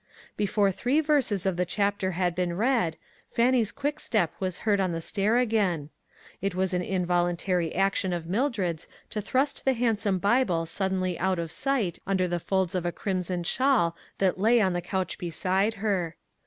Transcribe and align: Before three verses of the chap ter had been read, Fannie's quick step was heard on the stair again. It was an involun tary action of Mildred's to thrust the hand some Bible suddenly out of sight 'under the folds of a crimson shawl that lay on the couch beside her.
Before 0.35 0.71
three 0.71 0.99
verses 0.99 1.45
of 1.45 1.57
the 1.57 1.63
chap 1.63 1.99
ter 1.99 2.09
had 2.09 2.33
been 2.33 2.57
read, 2.57 2.97
Fannie's 3.29 3.71
quick 3.71 3.99
step 3.99 4.33
was 4.39 4.57
heard 4.65 4.79
on 4.79 4.93
the 4.93 4.99
stair 4.99 5.37
again. 5.37 5.91
It 6.41 6.55
was 6.55 6.73
an 6.73 6.81
involun 6.81 7.35
tary 7.37 7.75
action 7.75 8.11
of 8.11 8.25
Mildred's 8.25 8.87
to 9.11 9.21
thrust 9.21 9.63
the 9.63 9.73
hand 9.73 9.99
some 9.99 10.17
Bible 10.17 10.65
suddenly 10.65 11.19
out 11.19 11.37
of 11.37 11.51
sight 11.51 11.99
'under 12.07 12.27
the 12.27 12.39
folds 12.39 12.73
of 12.73 12.83
a 12.83 12.91
crimson 12.91 13.43
shawl 13.43 13.95
that 14.17 14.39
lay 14.39 14.59
on 14.59 14.73
the 14.73 14.81
couch 14.81 15.19
beside 15.19 15.75
her. 15.75 16.15